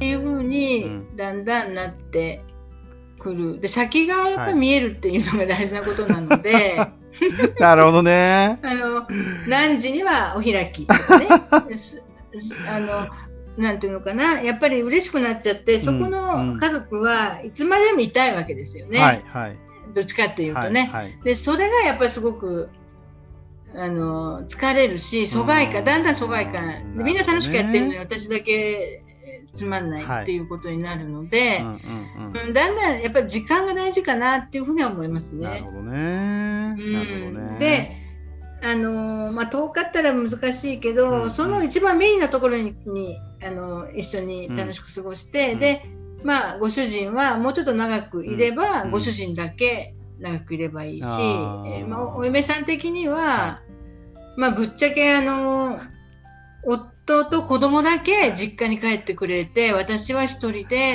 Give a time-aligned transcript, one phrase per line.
[0.00, 2.42] っていうふうにだんだんなって
[3.18, 3.60] くる。
[3.60, 6.84] で先がやっぱり見えるっていうのが大事なことなので、は
[7.58, 8.58] い、なるほどね。
[8.64, 9.06] あの
[9.46, 11.26] 何時にはお開きとかね。
[12.66, 13.08] あの
[13.62, 14.40] なんていうのかな。
[14.40, 19.56] やっぱり嬉しくなっちゃってそこの家族はいつまでもいたいわけですよね、はいはい、
[19.94, 22.70] どっちかっていうとね、はいはい、でそれがやっぱりすごく
[23.74, 26.94] あの疲れるし疎外感だんだん疎外感。
[26.94, 29.02] みんな楽しくやってるのに私だけ
[29.52, 35.44] つまんないっていうことになるので、だんだんやっぱり時間が大事かなっていうふうには思いますね。
[35.44, 36.76] なるほどね。
[36.78, 37.96] うん、で
[38.62, 45.82] あのまあ、遠かったら難しいけど、うんうん、その一番メインなところににあの一緒に楽しく過ごして、うん、で、
[46.24, 53.60] まあ、ご主人はもうちょっと長くいれば、うん、ご主人だけ長くいればいいし、えー、まあ、お嫁さん的には、は
[54.36, 55.78] い、まあ、ぶっちゃけあの
[56.62, 56.90] 夫
[57.24, 60.94] と子供だけ実家に帰ってくれて私は一人で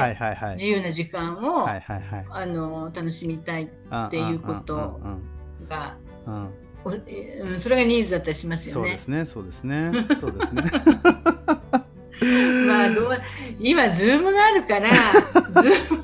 [0.54, 5.00] 自由な時間を、あの楽しみたいっていうこと
[5.70, 5.98] が。
[6.26, 8.90] うん、それがニーズだったりしますよね。
[8.90, 9.92] そうですね、そうですね。
[10.20, 10.64] そうですね。
[12.68, 13.22] まあどう
[13.60, 14.90] 今ズームがあるから
[15.62, 16.04] ズーム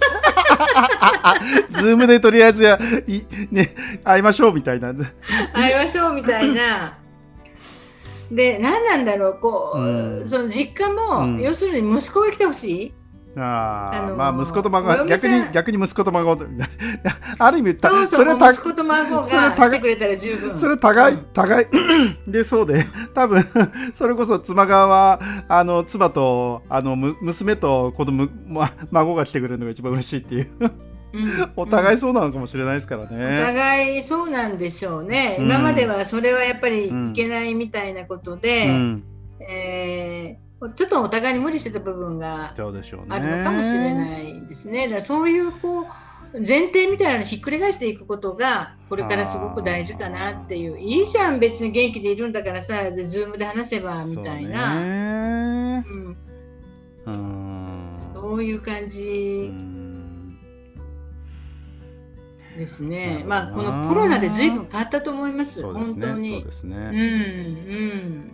[1.69, 2.77] ズームでとりあえずや
[3.07, 4.93] いね会いましょうみたいな
[5.53, 6.97] 会いましょうみたいな
[8.31, 12.93] で何なんだろうこう、うん、その実家も、うん、要するに息子が来てほしい。
[13.37, 16.37] あ、あのー、まあ息子と孫逆に逆に息子と孫
[17.39, 20.55] ある意味たそれた息子と孫が来てくれたら十分。
[20.55, 21.65] それ互い互い。
[22.27, 23.43] でそうで多分
[23.93, 30.47] それこそ妻側はあの妻とあの娘と子供、ま、孫が来てくれるのが一番嬉しいっていう。
[30.59, 30.71] うん、
[31.55, 39.03] お互いそうなのかもしれないですからね、お互いそうなんでしょうね、うん、今まではそれはやっぱりいけないみたいなことで、うん、
[39.39, 44.87] えーちょっとお互いに無理してた部分があるのかもしれないですね。
[44.87, 45.85] だそういうこう
[46.33, 50.79] 前提みたいなのひっくり返していくことがこれからすごく大事かなっていう。
[50.79, 55.83] いいじゃん別に元気でいるんだからさでズームで話せばみたいな。
[55.83, 55.89] そ
[57.07, 59.51] う,、ん、そういう感じ
[62.57, 63.23] ですね。
[63.27, 65.63] まあこのコロナで随分変わったと思います。
[65.63, 66.37] 本当に。
[66.37, 66.77] そうですね。
[66.77, 68.31] うんうん。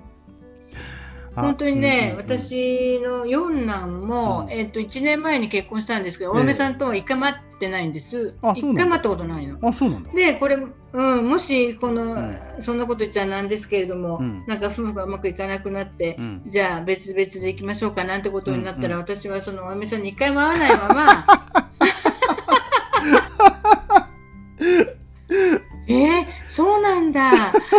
[1.35, 8.33] 本当にね、うんうんうん、私の四男も、うん、えっと1年前に結婚したんですけど、お嫁さんとは一回待ってないんです。
[8.55, 9.59] 一回待ったことないの。
[9.61, 10.11] あ、そうなんだ。
[10.11, 10.57] で、これ、
[10.93, 16.17] うん、もしこの、うん、そんなこと言っちゃなんですけれども、うん、なんか夫婦がうまくいかなくなって、
[16.47, 21.66] じゃあ別々で行きましょうかなんてことになったら、うんうん、私はそのお嫁さんに一回も会わないまま。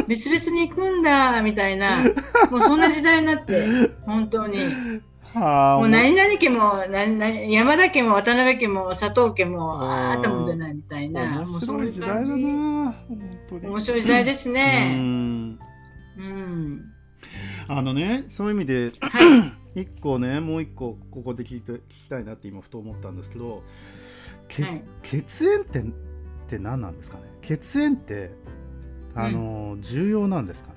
[0.06, 1.97] 別々に行くんだみたいな。
[2.50, 3.66] もうそんな時代になって
[4.03, 4.59] 本当に。
[5.34, 11.44] はあ、もう何々家も何山田家も渡辺家も佐藤家もあったもんじゃないみたいな。
[11.47, 12.94] 面白い時代だな
[13.62, 14.94] 面白い時代ですね。
[14.94, 15.58] うん、
[16.19, 16.84] うん、
[17.69, 23.62] あのねそういう意味で、はい、一個ねもう一個ここで聞いて聞きたいなって今ふと思ったんですけど、
[24.48, 25.84] けはい、血縁ってっ
[26.48, 27.25] て何なんですかね？
[27.42, 28.31] 血縁って
[29.20, 30.76] あの、うん、重要なんですかね？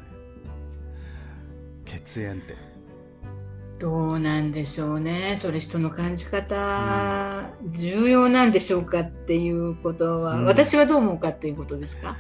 [1.86, 2.56] 血縁って。
[3.80, 5.36] どうなんでしょうね。
[5.38, 12.16] それ人の感じ方、うん、重要なんでしょうかっていうことは、うん、私はどう思うかっていうことですか？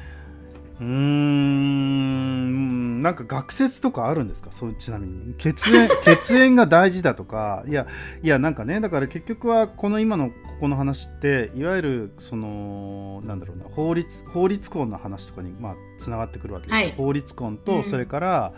[0.80, 3.02] うん。
[3.04, 4.52] なんか学説とかあるんですか？
[4.52, 5.36] そうちなみに。
[5.38, 7.64] 血縁 血縁が大事だとか。
[7.68, 7.86] いや
[8.24, 18.54] いやなんかねだから結局はこの今のここの話っていわゆるそのなんだろうな法律法律婚の話とかにまあつながってくるわけですよ、はい、法律婚とそれから、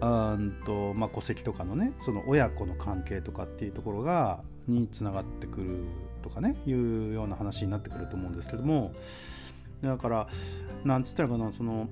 [0.00, 5.84] うん、うんとまあ、戸籍とかのねその親子の関係とかっていうところがにつながってくる
[6.22, 8.92] とかねいうような話になってくると思うんですけども。
[9.82, 10.28] だから
[10.84, 11.88] なんつったらかなその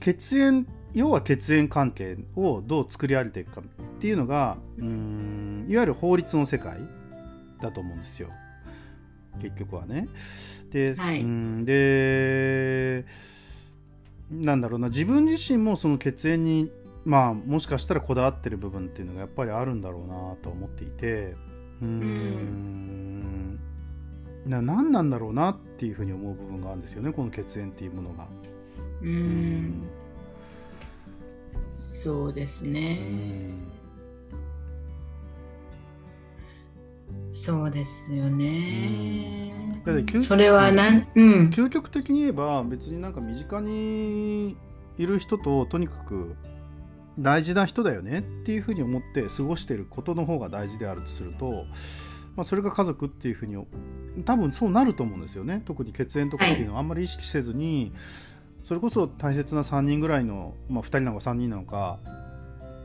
[0.00, 3.64] 血縁要は血縁関係をどう作り上げていくかっ
[4.00, 6.80] ていうのがうんいわゆる法律の世界
[7.60, 8.30] だと思うんですよ。
[9.40, 10.08] 結局はね。
[10.70, 13.04] で,、はい、うんで
[14.30, 16.70] なんだろうな自分自身もその血縁に
[17.04, 21.34] まあもしかしたらこだわってる部分っていうのがやっぱりあるんだろうなと思っていて
[21.80, 23.58] うん
[24.44, 28.28] な何なんだろうなっていうふうに思う部分があるんですよねこの血縁っていうものが。
[29.02, 29.88] うん
[31.70, 33.50] そうですね。
[37.32, 39.82] そうですよね。
[40.18, 44.56] それはなん、うん、究極的に言えば別になんか身近に
[44.98, 46.36] いる人ととにかく
[47.18, 51.64] 大事な人だよねっていうふうに思って過ごしてることの方が大事であるとすると
[52.38, 53.56] まあ、それが家族っていうふうに
[54.24, 55.60] 多分そうなると思うんですよね。
[55.64, 58.00] 特に血縁とかっていうのはあんまり意識せずに、はい、
[58.62, 61.98] それこそ大切な3人ぐらいの、まあ、2人なのか3人なのか、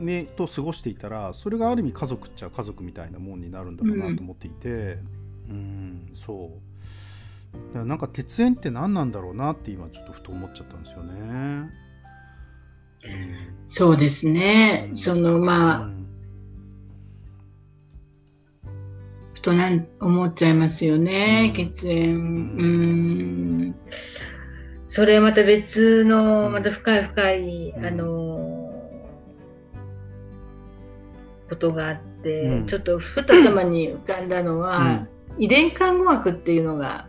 [0.00, 4.98] ね、と過ごしていたらそれがある意味家族っちゃ家族みたいなもんになるんだろうなと思っていて、
[5.48, 6.50] うん、うんそ
[7.52, 7.56] う。
[7.68, 11.12] だからなんか血縁って何なんだろうなって今ちょっとふと思っちゃったんですよね。
[11.12, 11.70] うん、
[13.66, 16.04] そうですね、うん、そのまあ、うん
[19.44, 22.16] となん思っちゃいますよね、うん、血縁。
[22.16, 23.74] うん。
[24.88, 28.63] それはまた別の、また深い深い、うん、あの
[31.54, 35.06] ことがあって、うん、ちょっとふと頭に浮かんだのは、
[35.38, 37.06] 遺伝看護学っていうのが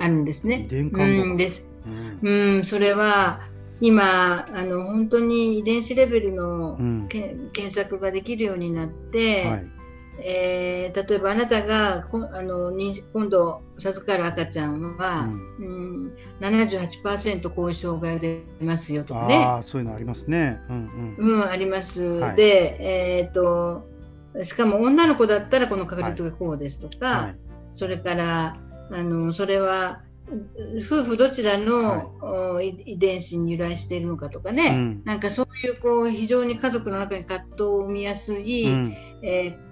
[0.00, 0.64] あるんですね。
[0.66, 1.66] 遺伝看護学、です。
[2.22, 3.40] うん、それは
[3.80, 6.78] 今あの本当に遺伝子レベルの、
[7.08, 9.66] 検索ができるようになって、はい。
[10.22, 12.72] えー、例えばあなたがこあの
[13.14, 19.36] 今度授かる赤ちゃんは、うん、うん、78%後遺障害が出ますよとかね。
[19.36, 20.60] あそういうのありますね。
[20.68, 22.02] うん、うん、うん、あります。
[22.02, 22.76] はい、で、
[23.18, 23.86] えーと、
[24.42, 27.36] しかも女の子だったらこの確率がこうですとか、はい、
[27.72, 28.56] それから
[28.90, 30.00] あのそれは
[30.78, 39.70] 夫婦どちらの、はい、遺伝子に由来しているのかとかね、うん、なんかそういうこう非常に家族の中に葛藤を生みやすい、うん、えー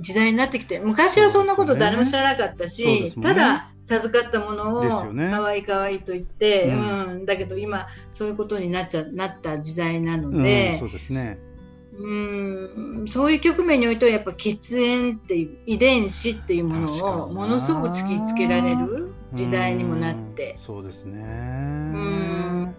[0.00, 11.38] 時代になってきて昔はそんなこと誰も知らなかったし、ね、ただ授かったものを可愛い可愛いと言って、うん、うん、だけど今そういうことになっちゃなった時代なので、うん、そうですね。
[11.98, 13.04] うん。
[13.08, 21.20] そういう局面においてはやっぱ血縁っていう遺伝子っていうものをものすごく突きつけられる時代にもなってそうですね。
[21.20, 22.74] うん。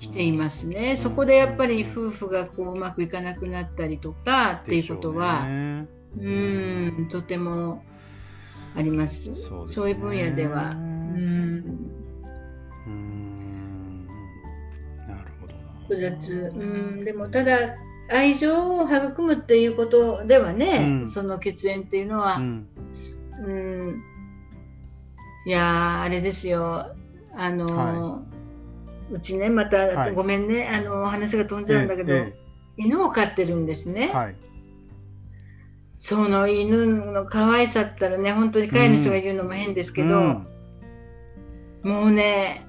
[0.00, 7.08] 来ていますね、そこでやっぱり夫婦がこううまくいかなくなったりとかっていうことは、うん。
[7.10, 7.82] とても
[8.76, 9.36] あります。
[9.36, 10.70] そう、ね,、そういう分野では。
[10.70, 11.56] うん。
[15.08, 16.52] なるほど複雑。
[16.54, 16.64] う
[17.00, 17.04] ん。
[17.04, 17.76] でもただ
[18.10, 22.68] 愛情を育むっていうことではね、うん、その血縁っていうのは、うん、
[23.46, 24.02] うん、
[25.46, 26.94] いやあれですよ。
[27.36, 28.22] あの、は
[29.10, 30.68] い、うちねまた、はい、ごめんね。
[30.68, 32.32] あの話が飛んじゃうんだけど、え
[32.78, 34.08] え、犬を飼ってるんですね。
[34.08, 34.34] はい
[36.06, 40.46] その犬の可愛さったらね本当に飼い主が言うのも変ですけど、うん、
[41.82, 42.66] もうね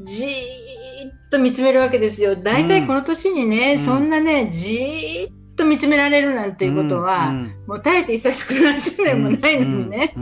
[0.00, 2.34] じーっと見つめるわけですよ。
[2.34, 10.14] 大体この年にね、うん、そんなねじーっと見つめられるなんていうことは、うん、もう耐えて久しく何十年もないのにね、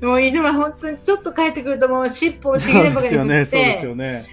[0.00, 4.24] もう犬は本当にちょっと帰ってくるともう尻尾をちぎればかりに振って、ね、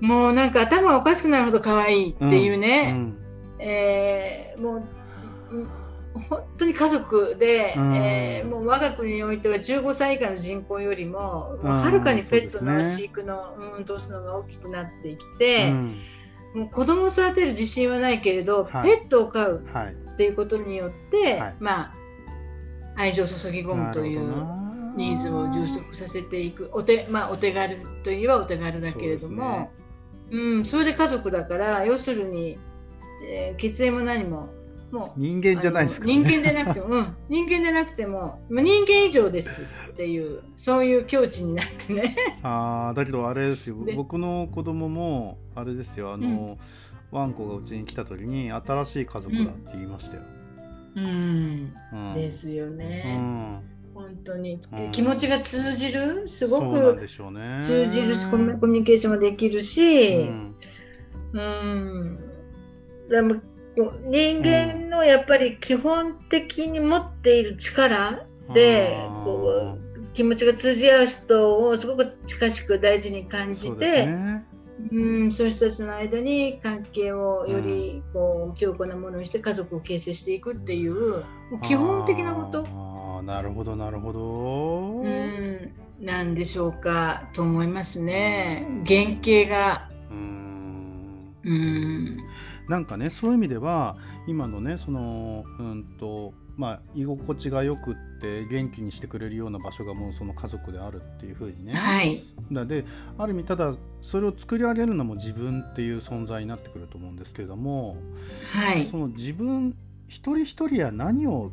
[0.00, 3.18] もうなんか頭がおかしくなるほど可愛いっていうね、うん、
[3.58, 4.88] えー、もう
[6.18, 16.02] 本当に家族で、うん、えー、もう我が国においては15歳以下の人口よりもはるかにペットの飼育の、うん、頭数のが大きくなってきて、うん、
[16.54, 19.64] もう子供を育てる自信はないけれど、はい、ペットを飼う
[20.14, 21.94] っていうことによって、はい、まあ
[22.96, 24.20] 愛情を注ぎ込むという
[24.96, 29.70] ニーズを充足させていくお手,、まあ、お手軽といえばお手軽だけれども。
[30.30, 32.58] そ,、うん、それで家族だから要するに、
[33.24, 34.50] えー、血縁も何も
[34.90, 42.16] もう人間じゃないですか、ね、人間でなくても、うん、人間でなくても人間以上ですっていうそういう境地になってね。
[42.42, 43.76] ああだけどあれですよ。
[43.94, 46.12] 僕の子供もあれですよ。
[46.12, 46.58] あの、
[47.12, 50.22] うん、ワンコがうちに来た時に新しい家族だって言いましたよ。
[50.96, 53.02] うん、うん、ですよね。
[53.06, 53.60] うん。
[53.94, 54.60] 本当に、
[54.92, 56.28] 気持ちが通じる？
[56.28, 60.54] すごく通じるし、コミュニケーションもできるし、うん、
[61.32, 62.18] うん、
[63.08, 63.40] でも
[64.06, 74.08] 人間のやっぱり基本的に持っている力で、こう気持ちが通じ合う人をすごく近しく大事に感じて。
[74.92, 81.24] うん、そういう人たちの間に関係をよりこう強固なものにして家族を形成していくっていう
[81.64, 82.64] 基本的なこと。
[83.18, 85.02] あなるほどなるほど。
[85.02, 88.68] うんなんでしょうかと思いますね。
[88.86, 89.88] 原型が。
[91.44, 92.18] うん
[92.68, 93.96] なんかねそういう意味では
[94.26, 102.18] 今のねそのうんとまあ居心地がよくって元気にしてくれるような場所がもうその家族であるっていうふうにね、はい、
[102.52, 102.84] だで
[103.16, 107.96] ある意味ただそれを作り上げるのも自分っていう存在になってくると思うんですけれども、
[108.52, 109.76] はい、その自分
[110.08, 111.52] 一人一人は何を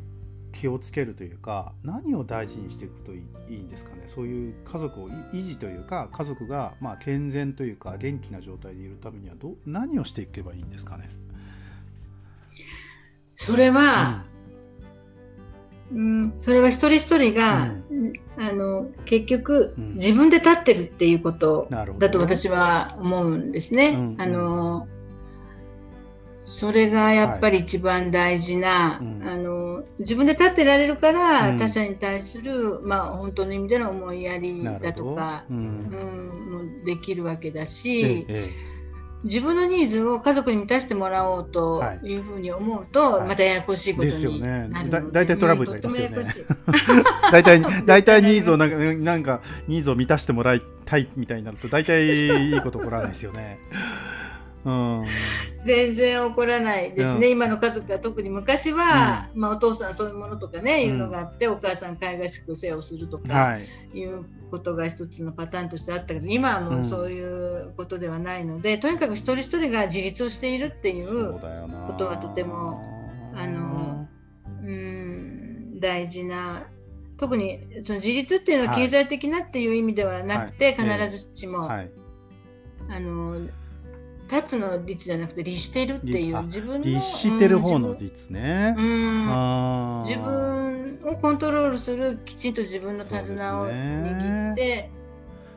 [0.58, 3.18] 気をつけるというか何を大事にしていくとい
[3.50, 4.04] いんですかね？
[4.06, 11.10] そういう家族を維持というか家族がまあ健全というか元気な状態でいるためにはど何をしていけばいいんですかね？
[13.34, 14.24] それは、
[15.92, 24.14] うん、それは一人一人が、うん、あの結局、うん、自分で立ってるっていうことだと私は思うんですね。
[24.18, 24.88] あの
[26.46, 36.78] それがやっぱり一番大事な、はい、あの自分で立ってられるから、他者に対する、まあ、本当の意味での思いやりだとか、うん。
[36.80, 38.26] もできるわけだし。
[38.28, 38.76] ええ
[39.24, 42.14] 自分のニーズを家族に満たしてもらおうとい。
[42.14, 46.24] うふうに思うと、またややこしいことになる、ね、大体トラブルになりますよね。
[47.32, 53.58] 大体 大体ニーズをなんかなんかニーズを満たしてもらいたいみたいになると大体いいこと起こらないですよね。
[54.66, 55.06] うん、
[55.64, 63.58] 全然起こらないですね、うん、今の家族は特に昔は、うん、まあ、お父さんそういうものとかね、いうのがあってお母さん海外しく世話をするとか、
[63.94, 64.04] い。
[64.04, 71.40] うことが一つのパターンとしてあったけど今はもうそういうことではないので、とにかく一人一人が自立をしているっていうこ
[71.98, 72.80] とはとても
[73.34, 74.08] あの
[74.62, 75.06] うん。
[75.80, 76.66] 大事な
[77.18, 81.90] 特にその自立っていうのは経済的なっていう意味ではなくて、はい、必ずしも、はい、
[82.90, 83.46] あの
[84.30, 94.90] 立つの率じゃなくて律してるっていう自分の律してる方の律ね、うん、自分をコントロールするきちんと自分の手綱を握って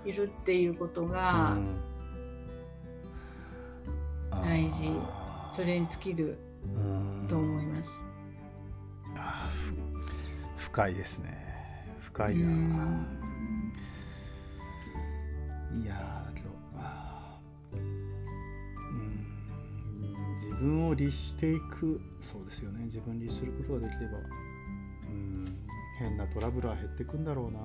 [0.06, 1.58] いるっていうことが
[4.32, 4.92] 大事、
[5.52, 6.38] それに尽きる
[7.28, 8.02] と思います。
[9.16, 9.50] あ
[10.56, 11.38] 深いですね。
[12.00, 13.20] 深いな。
[15.84, 16.19] いや
[20.60, 22.01] 分を律していく。
[22.22, 22.86] そうですよね。
[22.86, 24.18] 自分律することができれば。
[24.18, 25.46] うん。
[26.00, 27.60] 変なトラブルは減っていくんだろうな。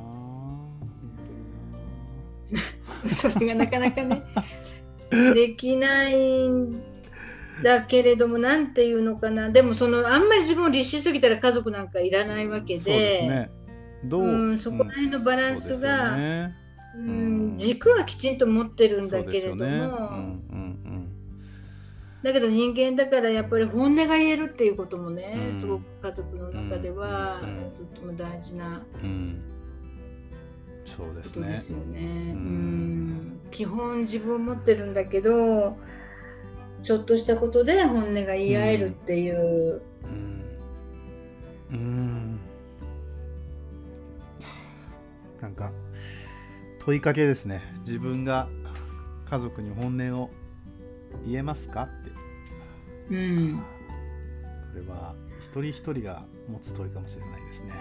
[3.15, 4.23] それがなかなかね
[5.35, 6.83] できないん
[7.63, 9.51] だけれどもなんていうのかな。
[9.51, 12.81] でもそのあんまり自分を律しすぎたら家族なんかいらないわけで。
[12.81, 13.51] そうですね。
[14.05, 16.55] どう、うん、そこら辺のバランスが、うん、ね。
[16.97, 20.39] うん、軸はきちんと持ってるんだけれども、
[22.25, 27.43] だけど人間だからやっぱり本音が言えるっていうこともね、うん、すごく家族の中では
[27.77, 29.43] とっても大事な、うん、
[30.87, 31.49] そうですね。
[31.49, 32.03] ですよね、う
[32.37, 35.77] ん、基本自分を持ってるんだけど
[36.83, 39.83] ちょっとしたことで本音が言い合えるっていう。
[41.73, 42.39] うん。
[45.43, 45.73] なんか
[46.85, 47.61] 問いかけですね。
[47.81, 48.49] 自分が
[49.27, 50.31] 家族に本音を
[51.27, 52.14] 言えますかって
[53.11, 53.63] うん、
[54.73, 57.73] これは一人一人が持つ問いかもしれないですね。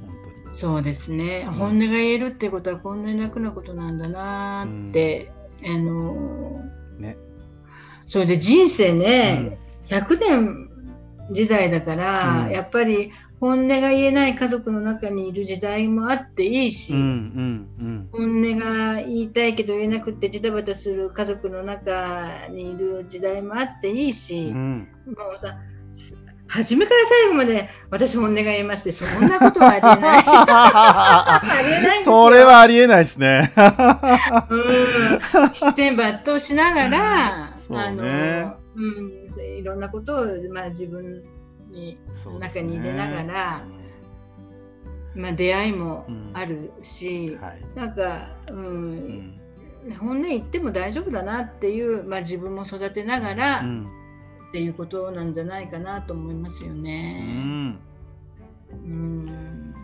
[0.00, 0.10] 本
[0.44, 0.54] 当に。
[0.54, 5.32] そうですね、うん、本音が言えるってことはこんなに楽なことなんだなって、
[5.62, 6.64] うん、あの
[6.98, 7.16] ね。
[8.06, 9.58] それで人生ね、
[9.90, 10.63] うん、100年
[11.30, 25.56] 時代だから、やっぱり本音が言えない家族の中にいる時代もあっていいし、うんうんうん、本音が言いたいけど言えなくてジタバタする家族の中にいる時代もあっていいし、うん、もうさ
[26.46, 30.24] 初めから最後まで私本音が言えますってそんなことはありえない。
[31.84, 33.52] ないそれはありえないですね。
[34.50, 38.04] うん、視線抜刀しながら、 ね、あの、
[38.76, 41.22] うん、いろんなことを、まあ、自分
[41.70, 41.98] に、
[42.40, 43.64] 中に入れながら、
[45.14, 49.40] まあ、出会いもあるし、はい、なんか、うん
[49.98, 53.62] 本音言っても大丈夫だなっていう、まあ、自分も育てながら、
[54.48, 57.22] っていうことなんじゃないかなと思いますよね。
[57.26, 57.80] うん。
[58.72, 59.74] うん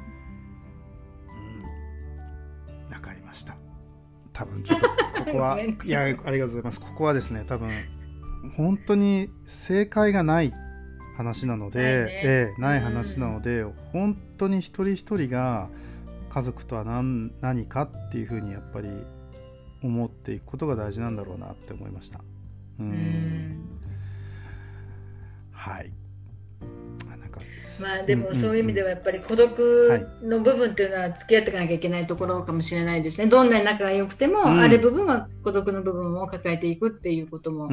[2.90, 3.56] わかりました。
[4.32, 4.94] 多分ちょっとこ
[5.32, 6.80] こは いやありがとうございます。
[6.80, 7.70] ここはですね多分
[8.56, 10.52] 本当に正解がない
[11.16, 15.68] 話なので、ないね、えー、ない話なので、うん、本当に一人一人が
[16.30, 18.88] 家族とは何何かっていうふうにやっぱり
[19.82, 22.20] 思っていくことが大事なんだろうなって思いました。
[22.78, 23.68] うん、
[25.52, 25.92] はい
[27.82, 33.28] まあでもそういう意味ではやっぱり孤独の部分っていうのは付き合っていかなきゃいけないところかもしれないですね。
[33.28, 37.68] どんなに仲が良くても、ある部分は孤独の部分を抱えていくっていうことも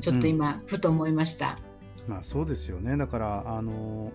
[0.00, 1.58] ちょっと今ふと思いました。
[2.08, 2.96] まあそうですよね。
[2.96, 4.12] だからあの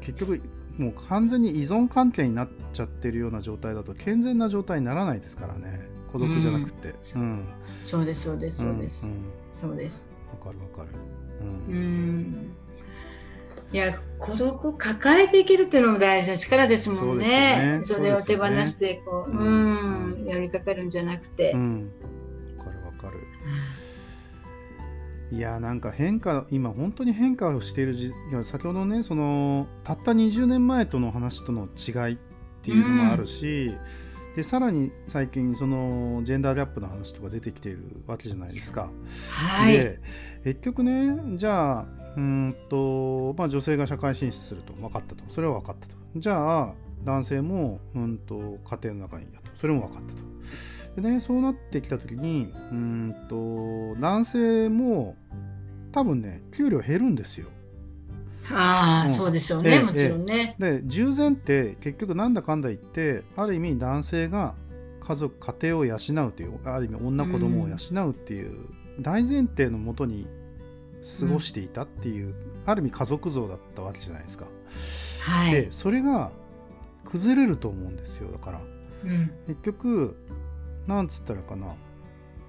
[0.00, 0.40] 結局
[0.78, 5.88] もう完全に依存関係になっちゃってるような状態だと健全な状態にならないですからね。
[6.12, 7.44] 孤独じゃなくて、うん、うん、
[7.82, 8.04] そう。
[8.04, 9.12] ですそうですそうです、うん、
[9.54, 10.08] そうです。
[10.30, 10.88] わかるわかる。
[11.68, 12.56] うん、うん
[13.76, 17.80] いや孤独を抱えていけるっていうのも大事な力ですもんね。
[17.82, 21.52] そ、ね、れを手放してこう、う、ね、うん、やりかかるんじゃなくて。
[21.52, 21.90] うん、
[22.56, 23.20] わかるわかる。
[25.30, 28.14] いやなんか変化今本当に変化をしているじ
[28.44, 32.18] 先ほどねそのたった20年前との話との違いっ
[32.62, 33.78] ていうのもあるし、うん、
[34.36, 38.90] でさらに最近そのジェンダーギャップの話とか出てきているわけじゃないですか。
[39.30, 39.98] はい、で
[40.44, 51.00] 結局ねじゃあうんと、まあ、女性が社会進出すると分かったとそれは分かったとじゃあ男性もうんと家庭の中にいたとそれも分かったと。
[51.00, 55.16] でねそうなってきた時にうんと男性も
[55.92, 57.46] 多分ね給料減るんですよ。
[58.52, 60.56] ああ、うん、そうですよね、もちろんね。
[60.58, 64.54] で従前って結局なんだかんだ言ってある意味男性が
[65.00, 68.66] 家族家庭を養うというある意味女子供を養うっていう
[69.00, 70.26] 大前提のもとに
[71.20, 72.34] 過ごしていたっていう、うん、
[72.64, 74.46] ある意味家族像だったわけじゃないですか。
[75.20, 76.32] はい、でそれが
[77.04, 78.60] 崩れると思うんですよだから。
[79.04, 80.16] うん、結局
[80.86, 81.74] なんつったらかな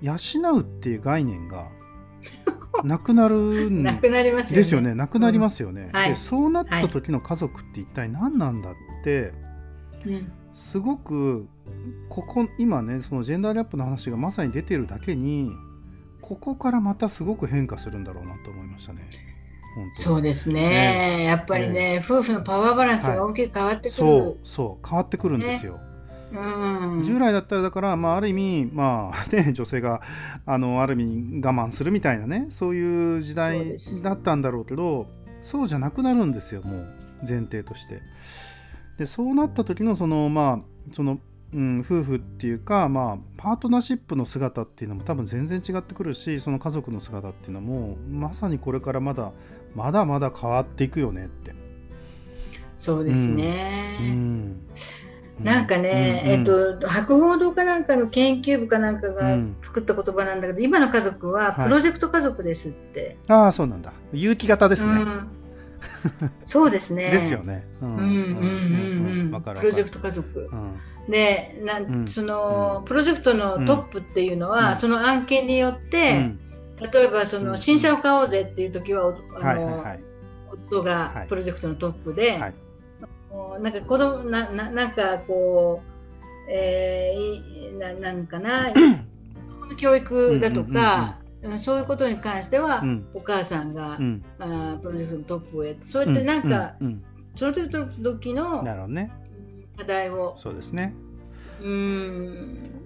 [0.01, 0.13] 養
[0.58, 1.70] うっていう概念が
[2.84, 3.38] なくなる
[3.70, 4.96] んですよね。
[4.96, 5.90] なくなりますよね。
[5.94, 9.34] でそうなった時の家族って一体何なんだって、
[10.06, 11.48] うん、すごく
[12.10, 15.52] ここ今ねそのジェンダーギャップの話がまさに出てるだけに
[16.22, 19.02] ここからまたすごく変化するんだろうなと思いましたね。
[19.96, 25.74] そうですね、ね、やっぱりね、夫婦のパワーバランスが大きく変わってくる、はい、そうそう変わってくるんですよ。
[25.74, 25.87] ね
[26.32, 30.02] 従来だったらだから、まあ、ある意味、まあ ね、女性が
[30.46, 35.08] あのある意味我慢するみたいなねそういう時代だったんだろうけど
[35.42, 36.88] そうじゃなくなるんですよもう
[37.28, 38.02] 前提として。
[38.98, 41.20] でそうなった時のそのまあその
[41.54, 49.32] うん、夫婦っていうか、まあ、パートナーシップの姿っていうのも多分全然違ってくるしその家族の姿っていうのもまさにこれからまだ
[49.74, 51.56] まだまだ変わっていくよねって。
[52.78, 54.62] そうですね、うん、うん
[55.44, 63.17] なんかね、うんうん、えっと、博報堂かなんかの研究部かなんかが作った言葉なんだけど、うん、今の家族はプロジェクト家族ですって。
[63.27, 63.94] はい、ああ、そうなんだ。
[64.13, 64.94] 有機型ですね。
[64.94, 65.29] うん、
[66.46, 67.10] そうですね。
[67.12, 67.67] ですよね。
[67.82, 67.89] うん。
[67.89, 69.41] うんうんうん。
[69.41, 70.50] プロジェクト家族。
[71.08, 76.32] でなその、プロジェクトのトップっていうのは、その案件によって、
[76.91, 79.86] 例えばその新車を買おうぜっていう時は、あの、
[80.52, 82.54] 夫がプロジェクトのトップで、はい
[83.60, 85.82] なんか子供なななんかこ
[86.48, 88.72] う、えー、ななんかな
[89.78, 96.98] 教育だとか、うんうん、そういうことに関しては、うん、お母さんが、うん、あプロジェクトのトップをやってそうやってなんか、うんうん、
[97.36, 97.70] その時
[98.02, 98.63] 時の
[99.78, 100.94] 課題をそうですね。
[101.62, 102.84] うん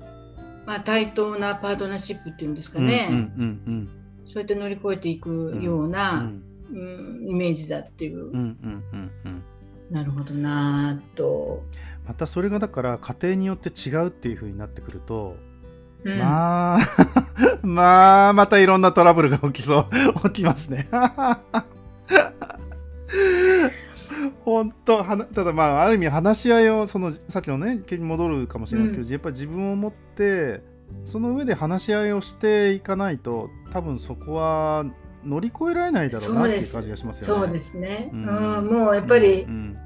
[0.66, 3.30] まあ対等なパートナーシップっていうんですかね、うんうんうん
[3.68, 3.90] うん、
[4.28, 8.28] そうやって乗り越えていくような、うんイメージだっていう。
[8.28, 9.44] うんうんうんうん
[9.92, 11.64] なるほどなと。
[12.08, 15.36] またそれがだから家庭によって違うっていうふうになってくると、
[16.04, 16.80] うん、まあ
[17.62, 19.88] まあまたいろんなトラブルが起きそ
[20.24, 20.88] う 起きますね。
[24.46, 30.64] 本当はただまあある意味話し合いをそのさっきのねに戻るかもしれないですけど、うん、やっぱり自分を持って
[31.04, 34.86] その上で話し合いをしていかないと多分そこは
[35.26, 37.44] 乗り越えられないだろうなっていう感じがしますよね。
[37.46, 39.78] そうですね、うん、うん、もうやっぱり、うん、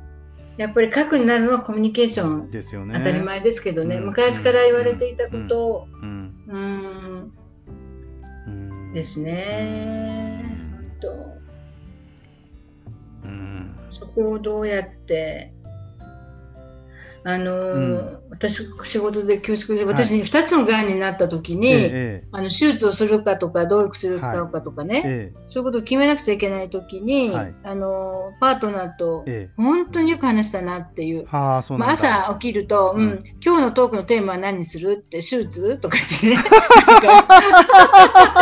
[0.58, 2.52] やっぱり核になるのはコミュニケーション。
[2.52, 2.96] ですよね。
[2.98, 5.68] 当たり前ですけどね、うん、昔から言われていたこと。
[5.68, 7.32] を、うん。
[8.94, 10.46] ですね。
[11.02, 11.36] と
[13.92, 15.52] そこをどうやって
[17.28, 29.26] あのーうん、私仕事で恐縮で私に2つのがんになった時に、はい、あの手術をするかとかどういう薬を使うかとかね、はい、そういうことを決めなくちゃいけない時に、はい、あのパートナーと
[29.58, 35.04] 本当によく話したなっていう,、まあ、朝起きると、うん、うん、今日のトークのテーマは何にする？
[35.04, 35.78] って手術？
[35.78, 36.36] とか言ってね。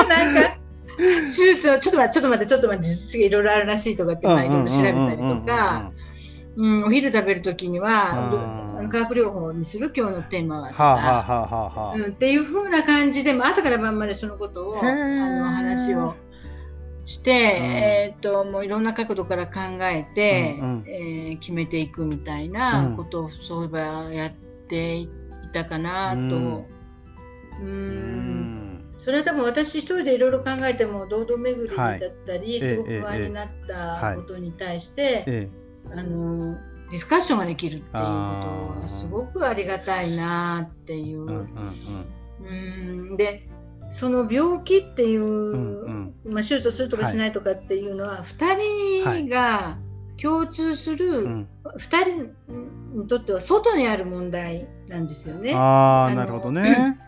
[0.09, 0.57] なんか
[0.97, 5.91] 手術はちょっと待ってちょっと待ってちょっと待って実質がいろいろあるらしいとかっていろいろ調べたりとか。
[6.55, 16.15] うん、お昼食べるときには化学療法にする今日のテーマは、はあはあはあうん、っていうふうな感じで朝から晩までそのことをあの話を
[17.05, 23.79] して、うん、えー、っともういろんな角度から考えて、うんうん、えー、決めていくみたいなことを、そういえば
[24.11, 24.31] やっ
[24.67, 25.09] てい
[25.53, 26.65] たかなと。
[27.61, 28.83] うん。
[28.97, 35.63] それは多分私一人でいろいろ考えても堂々巡りだったり、はい、すごく不安になったことに対して、えええ。
[35.91, 36.57] あの
[36.93, 41.21] ディスカッションができるっていうことはすごくありがたいなっていう。
[41.21, 41.47] うん、
[42.43, 43.47] うん、で
[43.89, 49.79] その病気っていう、うんうん、まあ、手術をするとかしないとかっていうのは、はい、2人が
[50.21, 51.25] 共通する、
[51.63, 55.55] はい、2人にとっては外にある問題なんですよね。
[55.55, 56.99] あなるほどね。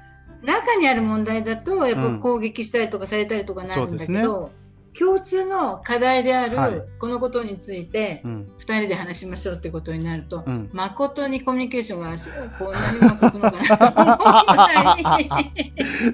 [0.41, 4.49] 中にある問題だとやっぱ攻撃したりとかされたりとかなるんだけど、
[4.97, 12.15] 共通の課題であるこのことについて2人で話しましょうってことになると、うん、誠にコミュニケーションが
[12.57, 13.57] こんなにうまくいくのか
[15.03, 15.35] な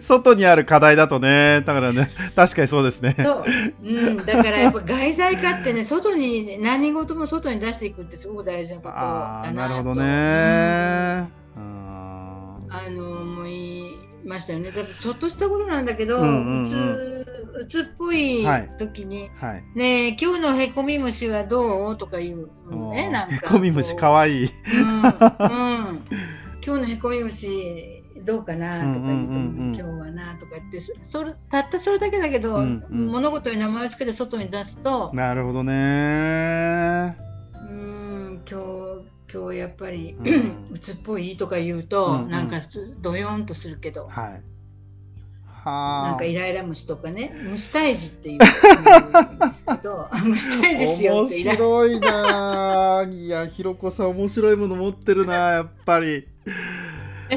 [0.01, 1.61] 外にある課題だとね。
[1.65, 2.09] だからね。
[2.35, 3.15] 確かにそうですね。
[3.17, 3.43] そう、
[3.83, 14.71] うん、だからやっぱ外在化ってね外に何事も外に出していくってすごく大事なことだななるほどね、うん、あのもういいましたよね。
[14.71, 18.45] だちょっとしたことなんだけど、うんうんうん、うつうつっぽい
[18.79, 19.53] 時に、はい。
[19.53, 21.97] はい、ね今日のへこみ虫はどう？
[21.97, 22.49] とか言う
[22.91, 23.35] ねなんか。
[23.35, 24.45] へこみ虫かわいい。
[24.45, 25.03] うん、うん、
[26.63, 29.07] 今日のへこみ虫どうかなとか言うと、う。
[29.07, 37.17] んうんうんうん、今日はなとか言ってそれたったそれだけだけど、うんうん、物事に名前を付けて外に出すとなるほどね。
[37.55, 41.37] うん今日今日やっぱり、うん、 鬱っぽい？
[41.37, 42.59] とか言うと、うんうん、なんか
[43.01, 44.39] どよんとするけど、はい、は
[45.63, 47.35] なんかイライラ虫とかね。
[47.43, 53.07] 虫退治っていうんですけど 虫退治しようってイラ面白いな。
[53.11, 56.27] いやひろこさん面白いもの持ってるな やっぱり。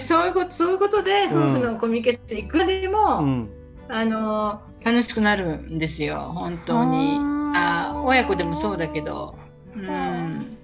[0.01, 3.49] そういうことそういうことで夫婦のコミュニケーションいくらでも、うん、
[3.89, 6.33] あの楽しくなるんですよ。
[6.35, 7.21] 本当に。
[7.55, 8.03] あ。
[8.05, 9.35] 親子でもそうだけど。
[9.77, 9.85] うん。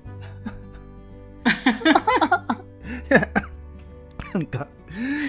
[4.32, 4.66] なんか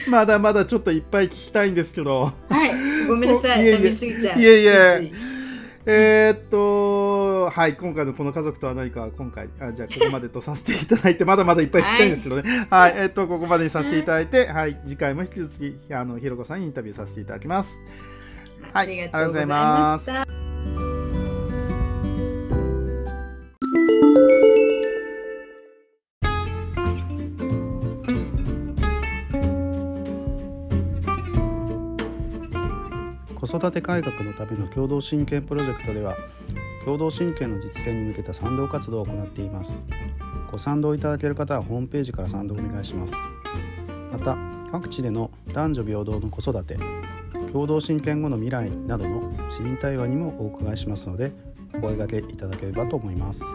[0.10, 2.34] まだまだちょっといっぱい聞きたいんですけど。
[2.50, 3.08] はい。
[3.08, 3.66] ごめんなさい。
[3.66, 4.40] 喋りすぎちゃう。
[4.40, 5.12] いえいえ。
[5.84, 12.68] えー、っとはい今回のこの家族とは何か今回あじゃあここまでとさせていただいてまだまだいっぱい聞きたいんですけどね。
[12.70, 17.80] はい、はい、えー、っとここまでにさせていただいて、はい、次回も引き続きあのひろこさんにインタビューさせていただきます。
[18.74, 20.41] はいありがとうございます
[33.62, 36.16] 子育て改革のための共同親権プロジェクトでは
[36.84, 39.86] 共同親権の実現に向けた賛同活動を行っています
[40.50, 43.16] ご賛同いただける方はホームページから賛同お願いします
[44.12, 44.36] また
[44.72, 46.80] 各地での男女平等の子育て
[47.52, 51.32] 共同親権後の未来などの市民対話にもお伺いしますので
[51.76, 53.46] お声がけいただければと思います。